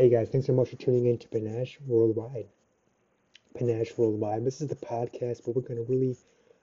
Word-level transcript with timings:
Hey 0.00 0.08
guys, 0.08 0.30
thanks 0.30 0.46
so 0.46 0.54
much 0.54 0.70
for 0.70 0.76
tuning 0.76 1.04
in 1.04 1.18
to 1.18 1.28
Panache 1.28 1.78
Worldwide. 1.86 2.48
Panache 3.54 3.98
Worldwide. 3.98 4.46
This 4.46 4.62
is 4.62 4.68
the 4.68 4.74
podcast 4.74 5.44
where 5.44 5.52
we're 5.52 5.60
going 5.60 5.76
to 5.76 5.92
really 5.92 6.16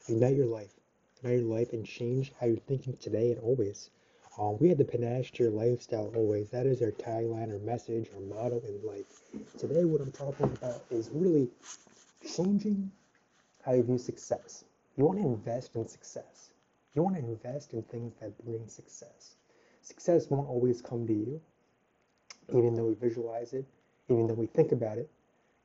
ignite 0.09 0.35
your 0.35 0.47
life, 0.47 0.73
ignite 1.17 1.41
your 1.41 1.47
life, 1.47 1.71
and 1.71 1.85
change 1.85 2.33
how 2.39 2.47
you're 2.47 2.57
thinking 2.57 2.97
today 2.97 3.29
and 3.29 3.39
always. 3.41 3.91
Um, 4.39 4.57
we 4.57 4.69
have 4.69 4.79
the 4.79 4.85
Panache 4.85 5.33
to 5.33 5.43
your 5.43 5.51
lifestyle 5.51 6.11
always. 6.15 6.49
That 6.49 6.65
is 6.65 6.81
our 6.81 6.89
tagline, 6.89 7.53
our 7.53 7.59
message, 7.59 8.09
our 8.15 8.21
motto 8.21 8.59
in 8.67 8.81
life. 8.83 9.21
Today, 9.59 9.85
what 9.85 10.01
I'm 10.01 10.11
talking 10.11 10.51
about 10.59 10.81
is 10.89 11.11
really 11.13 11.47
changing 12.27 12.91
how 13.63 13.73
you 13.73 13.83
view 13.83 13.99
success. 13.99 14.63
You 14.95 15.05
want 15.05 15.19
to 15.19 15.27
invest 15.27 15.75
in 15.75 15.87
success. 15.87 16.49
You 16.95 17.03
want 17.03 17.17
to 17.17 17.21
invest 17.21 17.73
in 17.73 17.83
things 17.83 18.15
that 18.19 18.43
bring 18.43 18.67
success. 18.67 19.35
Success 19.83 20.27
won't 20.31 20.49
always 20.49 20.81
come 20.81 21.05
to 21.05 21.13
you 21.13 21.39
even 22.53 22.73
though 22.73 22.85
we 22.85 22.93
visualize 22.95 23.53
it, 23.53 23.65
even 24.09 24.27
though 24.27 24.33
we 24.33 24.47
think 24.47 24.71
about 24.71 24.97
it, 24.97 25.09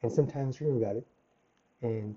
and 0.03 0.11
sometimes 0.13 0.57
dream 0.57 0.77
about 0.77 0.97
it, 0.97 1.07
and 1.83 2.17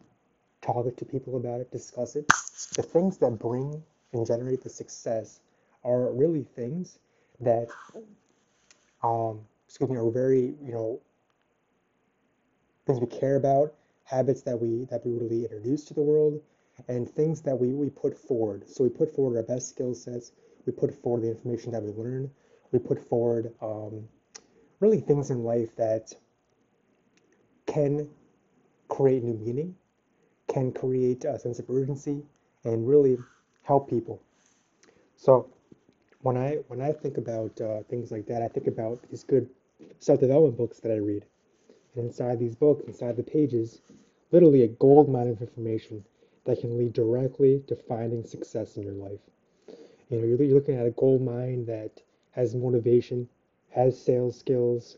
talk 0.61 0.95
to 0.95 1.05
people 1.05 1.37
about 1.37 1.61
it, 1.61 1.71
discuss 1.71 2.15
it. 2.15 2.27
The 2.75 2.83
things 2.83 3.17
that 3.19 3.37
bring 3.39 3.83
and 4.13 4.25
generate 4.25 4.63
the 4.63 4.69
success 4.69 5.41
are 5.83 6.11
really 6.11 6.43
things 6.43 6.99
that, 7.39 7.67
um, 9.03 9.41
excuse 9.67 9.89
me, 9.89 9.97
are 9.97 10.09
very, 10.09 10.55
you 10.63 10.71
know, 10.71 10.99
things 12.85 12.99
we 12.99 13.07
care 13.07 13.35
about, 13.35 13.73
habits 14.03 14.41
that 14.43 14.59
we 14.59 14.85
that 14.85 15.05
we 15.05 15.11
really 15.13 15.43
introduce 15.43 15.85
to 15.85 15.93
the 15.93 16.01
world, 16.01 16.41
and 16.87 17.09
things 17.09 17.41
that 17.41 17.59
we, 17.59 17.73
we 17.73 17.89
put 17.89 18.17
forward. 18.17 18.67
So 18.67 18.83
we 18.83 18.89
put 18.89 19.13
forward 19.15 19.37
our 19.37 19.43
best 19.43 19.69
skill 19.69 19.93
sets, 19.93 20.31
we 20.65 20.71
put 20.71 20.93
forward 20.93 21.23
the 21.23 21.29
information 21.29 21.71
that 21.71 21.83
we 21.83 21.91
learn, 21.91 22.31
we 22.71 22.79
put 22.79 22.99
forward 22.99 23.53
um, 23.61 24.07
really 24.79 24.99
things 24.99 25.29
in 25.29 25.43
life 25.43 25.75
that 25.75 26.13
can 27.65 28.09
create 28.87 29.23
new 29.23 29.33
meaning, 29.33 29.75
can 30.47 30.71
create 30.71 31.25
a 31.25 31.39
sense 31.39 31.59
of 31.59 31.69
urgency, 31.69 32.23
and 32.63 32.87
really 32.87 33.17
help 33.63 33.89
people. 33.89 34.21
So 35.15 35.49
when 36.21 36.37
I 36.37 36.57
when 36.67 36.81
I 36.81 36.91
think 36.91 37.17
about 37.17 37.59
uh, 37.61 37.83
things 37.89 38.11
like 38.11 38.25
that, 38.27 38.41
I 38.41 38.47
think 38.47 38.67
about 38.67 38.99
these 39.09 39.23
good 39.23 39.49
self-development 39.99 40.57
books 40.57 40.79
that 40.79 40.91
I 40.91 40.97
read. 40.97 41.25
And 41.95 42.05
inside 42.05 42.39
these 42.39 42.55
books, 42.55 42.83
inside 42.87 43.15
the 43.15 43.23
pages, 43.23 43.81
literally 44.31 44.63
a 44.63 44.67
gold 44.67 45.09
mine 45.09 45.29
of 45.29 45.41
information 45.41 46.03
that 46.45 46.59
can 46.59 46.77
lead 46.77 46.93
directly 46.93 47.63
to 47.67 47.75
finding 47.75 48.23
success 48.23 48.77
in 48.77 48.83
your 48.83 48.93
life. 48.93 49.19
You 50.09 50.19
know, 50.19 50.25
you're 50.25 50.53
looking 50.53 50.77
at 50.77 50.85
a 50.85 50.91
gold 50.91 51.21
mine 51.21 51.65
that 51.65 52.01
has 52.31 52.53
motivation, 52.53 53.27
has 53.75 53.99
sales 53.99 54.37
skills, 54.39 54.97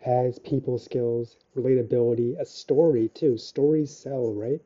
has 0.00 0.38
people 0.38 0.78
skills, 0.78 1.36
relatability, 1.56 2.38
a 2.38 2.46
story 2.46 3.08
too. 3.08 3.36
Stories 3.36 3.90
sell, 3.90 4.32
right? 4.32 4.62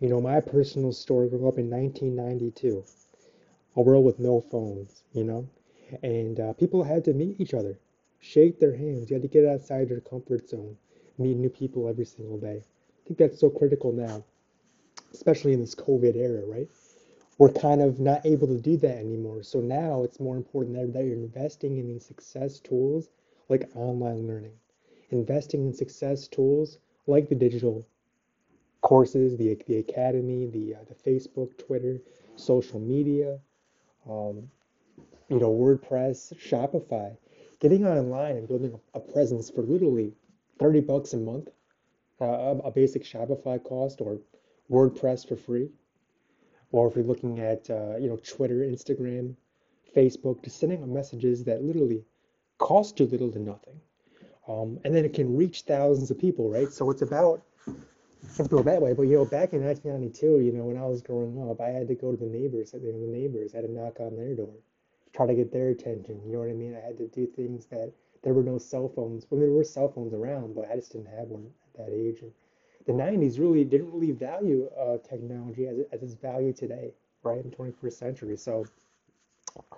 You 0.00 0.08
know, 0.08 0.20
my 0.20 0.40
personal 0.40 0.92
story 0.92 1.28
grew 1.28 1.48
up 1.48 1.58
in 1.58 1.70
1992, 1.70 2.84
a 3.76 3.82
world 3.82 4.04
with 4.04 4.18
no 4.20 4.40
phones, 4.40 5.02
you 5.12 5.24
know, 5.24 5.48
and 6.02 6.38
uh, 6.40 6.52
people 6.54 6.82
had 6.84 7.04
to 7.06 7.14
meet 7.14 7.40
each 7.40 7.54
other, 7.54 7.78
shake 8.20 8.58
their 8.60 8.76
hands. 8.76 9.10
You 9.10 9.14
had 9.14 9.22
to 9.22 9.28
get 9.28 9.46
outside 9.46 9.90
your 9.90 10.00
comfort 10.00 10.48
zone, 10.48 10.76
meet 11.18 11.36
new 11.36 11.50
people 11.50 11.88
every 11.88 12.04
single 12.06 12.38
day. 12.38 12.62
I 12.64 13.06
think 13.06 13.18
that's 13.18 13.40
so 13.40 13.50
critical 13.50 13.92
now, 13.92 14.24
especially 15.12 15.54
in 15.54 15.60
this 15.60 15.74
COVID 15.74 16.16
era, 16.16 16.44
right? 16.46 16.68
We're 17.38 17.52
kind 17.52 17.80
of 17.80 18.00
not 18.00 18.26
able 18.26 18.48
to 18.48 18.58
do 18.58 18.76
that 18.76 18.98
anymore. 18.98 19.44
So 19.44 19.60
now 19.60 20.02
it's 20.02 20.18
more 20.18 20.36
important 20.36 20.76
that, 20.76 20.92
that 20.92 21.04
you're 21.04 21.14
investing 21.14 21.78
in 21.78 21.86
these 21.86 22.04
success 22.04 22.58
tools 22.58 23.10
like 23.48 23.70
online 23.76 24.26
learning, 24.26 24.54
investing 25.10 25.64
in 25.66 25.72
success 25.72 26.26
tools 26.26 26.78
like 27.06 27.28
the 27.28 27.36
digital 27.36 27.86
courses, 28.80 29.36
the, 29.36 29.56
the 29.68 29.78
academy, 29.78 30.46
the, 30.46 30.74
uh, 30.74 30.78
the 30.88 31.10
Facebook, 31.10 31.56
Twitter, 31.64 32.00
social 32.34 32.80
media, 32.80 33.38
um, 34.08 34.50
you 35.28 35.38
know, 35.38 35.52
WordPress, 35.52 36.34
Shopify, 36.36 37.16
getting 37.60 37.86
online 37.86 38.36
and 38.36 38.48
building 38.48 38.78
a, 38.94 39.00
presence 39.00 39.48
for 39.48 39.62
literally 39.62 40.12
30 40.58 40.80
bucks 40.80 41.12
a 41.12 41.16
month, 41.16 41.48
uh, 42.20 42.56
a 42.64 42.70
basic 42.70 43.04
Shopify 43.04 43.62
cost 43.62 44.00
or 44.00 44.18
WordPress 44.70 45.26
for 45.26 45.36
free 45.36 45.70
or 46.72 46.88
if 46.88 46.96
you're 46.96 47.04
looking 47.04 47.40
at 47.40 47.68
uh, 47.70 47.96
you 47.96 48.08
know 48.08 48.16
Twitter, 48.16 48.56
Instagram, 48.56 49.34
Facebook, 49.96 50.42
just 50.44 50.58
sending 50.60 50.82
out 50.82 50.88
messages 50.88 51.44
that 51.44 51.62
literally 51.62 52.04
cost 52.58 53.00
you 53.00 53.06
little 53.06 53.30
to 53.32 53.38
nothing, 53.38 53.80
um, 54.48 54.78
and 54.84 54.94
then 54.94 55.04
it 55.04 55.14
can 55.14 55.36
reach 55.36 55.62
thousands 55.62 56.10
of 56.10 56.18
people, 56.18 56.50
right? 56.50 56.72
So 56.72 56.90
it's 56.90 57.02
about 57.02 57.42
go 58.48 58.62
that 58.62 58.82
way. 58.82 58.92
But 58.92 59.02
you 59.02 59.16
know, 59.16 59.24
back 59.24 59.52
in 59.52 59.64
1992, 59.64 60.44
you 60.44 60.52
know, 60.52 60.64
when 60.64 60.76
I 60.76 60.86
was 60.86 61.02
growing 61.02 61.38
up, 61.48 61.60
I 61.60 61.68
had 61.68 61.88
to 61.88 61.94
go 61.94 62.12
to 62.12 62.16
the 62.16 62.26
neighbors. 62.26 62.72
The 62.72 62.80
neighbors 62.80 63.54
I 63.54 63.58
had 63.58 63.66
to 63.66 63.72
knock 63.72 64.00
on 64.00 64.16
their 64.16 64.34
door, 64.34 64.54
try 65.14 65.26
to 65.26 65.34
get 65.34 65.52
their 65.52 65.70
attention. 65.70 66.20
You 66.24 66.32
know 66.32 66.40
what 66.40 66.48
I 66.48 66.52
mean? 66.52 66.76
I 66.76 66.80
had 66.80 66.98
to 66.98 67.08
do 67.08 67.26
things 67.26 67.66
that 67.66 67.92
there 68.22 68.34
were 68.34 68.42
no 68.42 68.58
cell 68.58 68.88
phones. 68.88 69.26
Well, 69.30 69.40
there 69.40 69.50
were 69.50 69.64
cell 69.64 69.88
phones 69.88 70.12
around, 70.12 70.54
but 70.54 70.70
I 70.70 70.76
just 70.76 70.92
didn't 70.92 71.08
have 71.16 71.28
one 71.28 71.50
at 71.74 71.86
that 71.86 71.92
age. 71.92 72.20
And 72.22 72.32
the 72.88 72.94
90s 72.94 73.38
really 73.38 73.64
didn't 73.64 73.92
really 73.92 74.12
value 74.12 74.70
uh, 74.80 74.96
technology 75.06 75.66
as, 75.66 75.76
as 75.92 76.02
it's 76.02 76.14
valued 76.14 76.56
today, 76.56 76.94
right, 77.22 77.44
in 77.44 77.50
21st 77.50 77.92
century. 77.92 78.34
So 78.38 78.64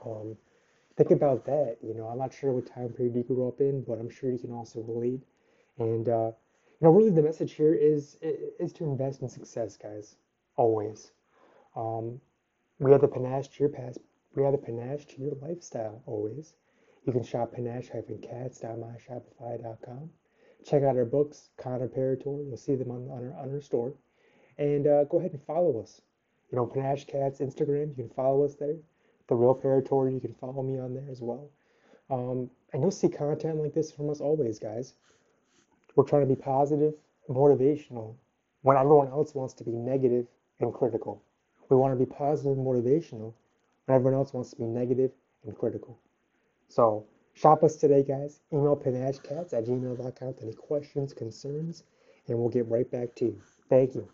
um, 0.07 0.37
think 0.97 1.11
about 1.11 1.45
that. 1.47 1.79
You 1.83 1.95
know, 1.95 2.07
I'm 2.07 2.19
not 2.19 2.33
sure 2.33 2.53
what 2.53 2.67
time 2.67 2.91
period 2.91 3.17
you 3.17 3.25
grew 3.25 3.49
up 3.49 3.61
in, 3.61 3.83
but 3.83 3.99
I'm 3.99 4.11
sure 4.11 4.31
you 4.31 4.39
can 4.39 4.53
also 4.53 4.83
relate. 4.83 5.25
And 5.79 6.09
uh, 6.09 6.31
you 6.81 6.87
know, 6.87 6.91
really, 6.91 7.11
the 7.11 7.21
message 7.21 7.55
here 7.55 7.75
is 7.75 8.17
is 8.23 8.73
to 8.75 8.85
invest 8.85 9.23
in 9.23 9.29
success, 9.29 9.77
guys. 9.77 10.15
Always. 10.57 11.11
Um, 11.75 12.21
we 12.79 12.93
have 12.93 13.01
the 13.01 13.09
panache 13.09 13.49
to 13.49 13.59
your 13.59 13.71
past. 13.71 13.99
We 14.37 14.45
have 14.45 14.53
the 14.53 14.59
panache 14.59 15.07
to 15.07 15.21
your 15.21 15.35
lifestyle. 15.43 16.01
Always. 16.07 16.55
You 17.07 17.13
can 17.13 17.25
shop 17.25 17.55
panache-cats.myshopify.com. 17.55 20.11
Check 20.65 20.83
out 20.83 20.97
our 20.97 21.05
books, 21.05 21.51
Connor 21.57 21.89
Counterparator. 21.89 22.47
You'll 22.47 22.57
see 22.57 22.75
them 22.75 22.91
on, 22.91 23.09
on, 23.11 23.33
our, 23.33 23.43
on 23.43 23.55
our 23.55 23.61
store. 23.61 23.95
And 24.59 24.87
uh, 24.87 25.05
go 25.05 25.19
ahead 25.19 25.33
and 25.33 25.43
follow 25.43 25.81
us. 25.81 26.03
You 26.51 26.57
know, 26.57 26.67
Panache 26.67 27.07
Cats 27.07 27.41
Instagram, 27.41 27.89
you 27.97 28.05
can 28.05 28.11
follow 28.11 28.45
us 28.45 28.57
there. 28.57 28.77
The 29.29 29.35
Real 29.35 29.55
Parator, 29.55 30.13
you 30.13 30.21
can 30.21 30.35
follow 30.35 30.63
me 30.63 30.79
on 30.79 30.95
there 30.95 31.09
as 31.11 31.21
well. 31.23 31.49
Um, 32.11 32.51
and 32.73 32.83
you'll 32.83 32.91
see 32.91 33.09
content 33.09 33.63
like 33.63 33.73
this 33.73 33.93
from 33.93 34.11
us 34.11 34.21
always, 34.21 34.59
guys. 34.59 34.95
We're 35.95 36.05
trying 36.05 36.29
to 36.29 36.35
be 36.35 36.41
positive, 36.41 36.95
motivational, 37.29 38.15
when 38.63 38.77
everyone 38.77 39.09
else 39.09 39.35
wants 39.35 39.55
to 39.55 39.65
be 39.65 39.73
negative 39.73 40.27
and 40.61 40.75
critical. 40.75 41.23
We 41.69 41.77
want 41.77 41.97
to 41.97 42.05
be 42.05 42.11
positive 42.11 42.59
and 42.59 42.67
motivational 42.67 43.33
when 43.87 43.97
everyone 43.97 44.15
else 44.15 44.33
wants 44.35 44.51
to 44.51 44.57
be 44.57 44.65
negative 44.65 45.13
and 45.45 45.57
critical. 45.57 45.99
So, 46.69 47.07
Shop 47.35 47.63
us 47.65 47.77
today, 47.77 48.03
guys. 48.03 48.41
Email 48.53 48.77
panachecats 48.77 49.55
at 49.55 49.65
gmail.com 49.65 50.29
with 50.29 50.43
any 50.43 50.53
questions, 50.53 51.13
concerns, 51.15 51.85
and 52.29 52.39
we'll 52.39 52.49
get 52.51 52.69
right 52.69 52.91
back 52.91 53.15
to 53.17 53.27
you. 53.27 53.41
Thank 53.69 53.95
you. 53.95 54.09